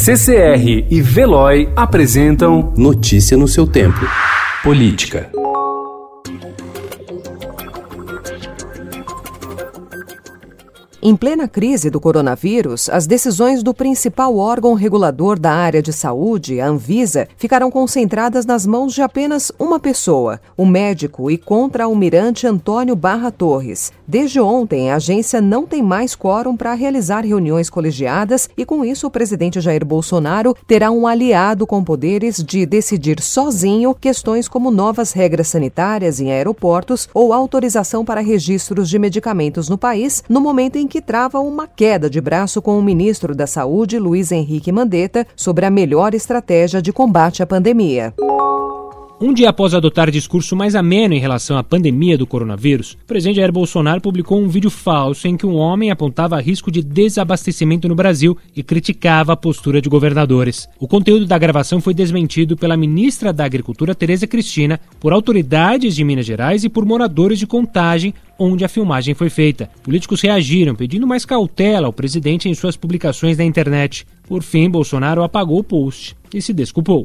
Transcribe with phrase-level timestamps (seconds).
[0.00, 3.98] CCR e Veloy apresentam Notícia no seu tempo.
[4.62, 5.28] Política.
[11.00, 16.60] Em plena crise do coronavírus, as decisões do principal órgão regulador da área de saúde,
[16.60, 22.96] a Anvisa, ficaram concentradas nas mãos de apenas uma pessoa, o médico e contra-almirante Antônio
[22.96, 23.92] Barra Torres.
[24.08, 29.06] Desde ontem, a agência não tem mais quórum para realizar reuniões colegiadas e, com isso,
[29.06, 35.12] o presidente Jair Bolsonaro terá um aliado com poderes de decidir sozinho questões como novas
[35.12, 40.87] regras sanitárias em aeroportos ou autorização para registros de medicamentos no país, no momento em
[40.88, 45.66] que trava uma queda de braço com o ministro da Saúde, Luiz Henrique Mandetta, sobre
[45.66, 48.14] a melhor estratégia de combate à pandemia.
[49.20, 53.38] Um dia após adotar discurso mais ameno em relação à pandemia do coronavírus, o presidente
[53.38, 57.96] Jair Bolsonaro publicou um vídeo falso em que um homem apontava risco de desabastecimento no
[57.96, 60.68] Brasil e criticava a postura de governadores.
[60.78, 66.04] O conteúdo da gravação foi desmentido pela ministra da Agricultura, Tereza Cristina, por autoridades de
[66.04, 69.68] Minas Gerais e por moradores de Contagem, onde a filmagem foi feita.
[69.82, 74.06] Políticos reagiram, pedindo mais cautela ao presidente em suas publicações na internet.
[74.28, 77.04] Por fim, Bolsonaro apagou o post e se desculpou.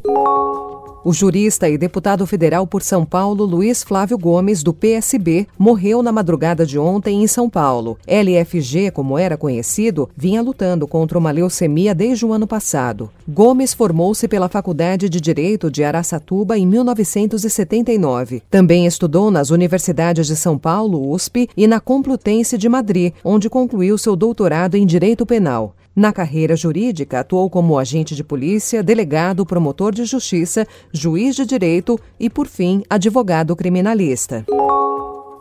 [1.05, 6.13] O jurista e deputado federal por São Paulo, Luiz Flávio Gomes, do PSB, morreu na
[6.13, 7.97] madrugada de ontem em São Paulo.
[8.07, 13.09] LFG, como era conhecido, vinha lutando contra uma leucemia desde o ano passado.
[13.27, 18.41] Gomes formou-se pela Faculdade de Direito de Araçatuba em 1979.
[18.49, 23.97] Também estudou nas universidades de São Paulo, USP, e na Complutense de Madrid, onde concluiu
[23.97, 25.75] seu doutorado em Direito Penal.
[25.95, 31.99] Na carreira jurídica, atuou como agente de polícia, delegado, promotor de justiça, juiz de direito
[32.19, 34.45] e, por fim, advogado criminalista.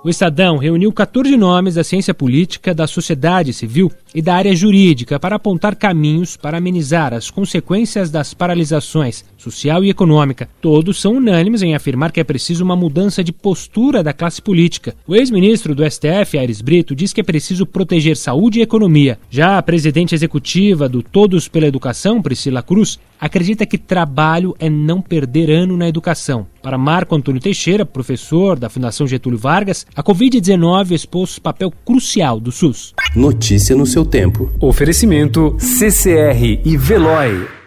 [0.05, 5.21] O Estadão reuniu 14 nomes da ciência política, da sociedade civil e da área jurídica
[5.21, 10.49] para apontar caminhos para amenizar as consequências das paralisações social e econômica.
[10.61, 14.97] Todos são unânimes em afirmar que é preciso uma mudança de postura da classe política.
[15.07, 19.21] O ex-ministro do STF, Aires Brito, diz que é preciso proteger saúde e economia.
[19.31, 25.01] Já a presidente executiva do Todos pela Educação, Priscila Cruz, acredita que trabalho é não
[25.01, 26.49] perder ano na educação.
[26.63, 32.53] Para Marco Antônio Teixeira, professor da Fundação Getúlio Vargas, a Covid-19 expôs papel crucial do
[32.53, 32.95] SUS.
[33.17, 34.51] Notícia no seu tempo.
[34.61, 37.62] Oferecimento CCR e Veloy.